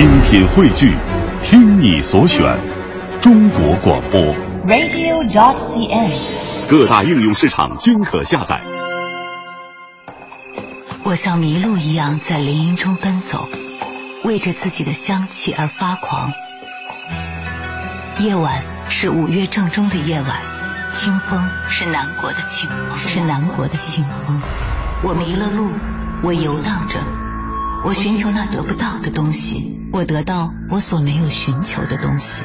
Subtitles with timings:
[0.00, 0.96] 精品汇聚，
[1.42, 2.58] 听你所选，
[3.20, 4.18] 中国广播。
[4.66, 6.70] radio.dot.cn，。
[6.70, 8.58] 各大应用市场均可下载。
[11.04, 13.46] 我像麋鹿一样在林荫中奔走，
[14.24, 16.32] 为着自己的香气而发狂。
[18.20, 20.40] 夜晚是五月正中的夜晚，
[20.94, 24.40] 清风是南国的清风，是南国的清风。
[25.02, 25.68] 我迷了路，
[26.22, 26.98] 我游荡着，
[27.84, 32.44] 我寻求那得不到的东西，我得到我所没有寻求的东西。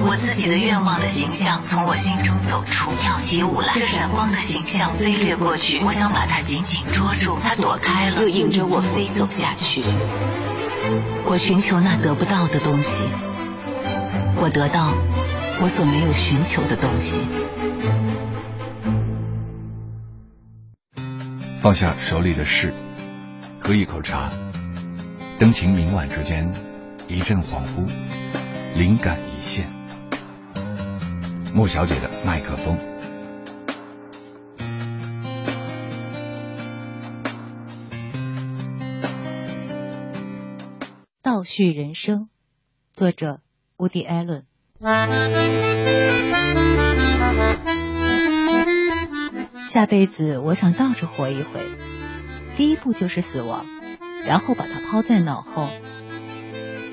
[0.00, 3.74] 我自己的愿望的形象从我心中走出，跳起舞来。
[3.76, 9.84] 这闪光的形象飞掠过去，我想把它紧紧捉住，它躲开了，又引着我飞走下去。
[11.24, 13.04] 我寻求那得不到的东西，
[14.36, 14.92] 我得到
[15.62, 17.24] 我所没有寻求的东西。
[21.60, 22.74] 放下手里的事，
[23.60, 24.30] 喝一口茶，
[25.36, 26.48] 灯情明晚之间，
[27.08, 27.84] 一阵恍惚，
[28.76, 29.66] 灵感一现。
[31.52, 32.78] 莫小姐的麦克风。
[41.20, 42.28] 倒叙人生，
[42.92, 43.40] 作者
[43.76, 44.44] 乌迪·艾伦。
[49.66, 51.60] 下辈子我想倒着活一回，
[52.56, 53.66] 第一步就是死亡，
[54.26, 55.68] 然后把它抛在脑后，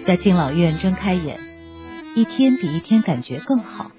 [0.05, 1.39] 在敬老院睁开眼，
[2.15, 3.91] 一天比一天感觉更好，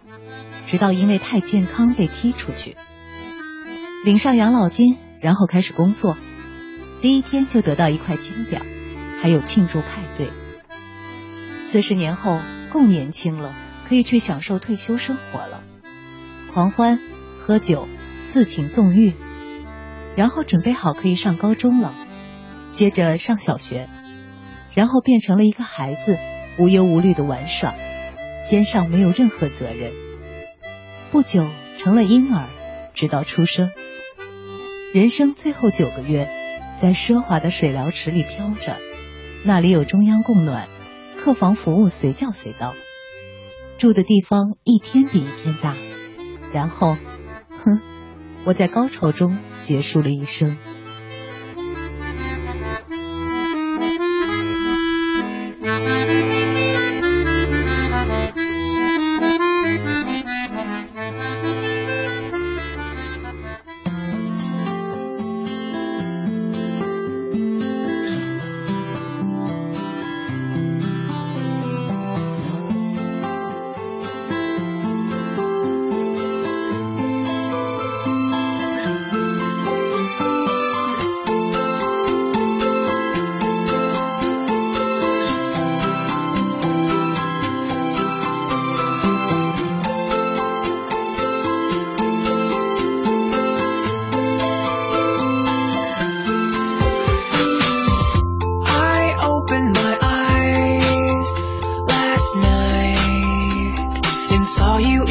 [0.67, 2.77] 直到因为太健康被踢出去，
[4.05, 6.17] 领上养老金，然后开始工作，
[7.01, 8.61] 第一天就得到一块金表，
[9.21, 10.31] 还有庆祝派对。
[11.65, 12.39] 四十年后
[12.71, 13.55] 更年轻了，
[13.89, 15.63] 可以去享受退休生活了，
[16.53, 16.99] 狂欢、
[17.39, 17.89] 喝酒。
[18.29, 19.13] 自请纵欲，
[20.17, 21.93] 然后准备好可以上高中了，
[22.73, 23.89] 接着上小学，
[24.75, 26.19] 然后变成了一个孩子，
[26.59, 27.75] 无忧无虑的玩耍，
[28.45, 29.93] 肩上没有任何责任。
[31.11, 31.47] 不久
[31.79, 32.47] 成了婴儿，
[32.95, 33.71] 直到出生。
[34.95, 36.29] 人生最后九个月，
[36.75, 38.77] 在奢华的水疗池里飘着，
[39.45, 40.67] 那里有中央供暖，
[41.17, 42.75] 客房服务随叫随到，
[43.79, 45.77] 住的地方一天比一天大，
[46.53, 46.97] 然后，
[47.51, 47.81] 哼。
[48.45, 50.57] 我在高潮中结束了一生。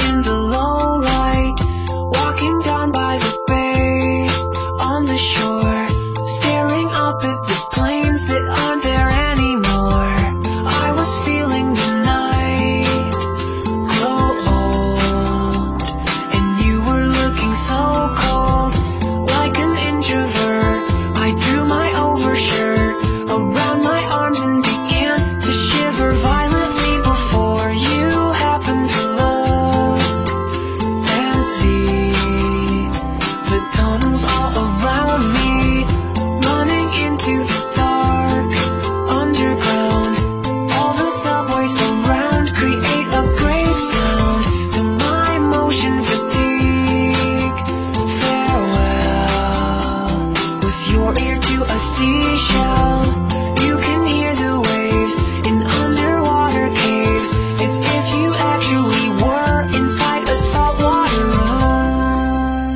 [0.04, 0.91] in the long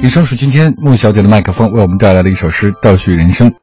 [0.02, 3.50] 以上是今天孟小姐的麦克风为我们带来的一首诗《倒叙人生》。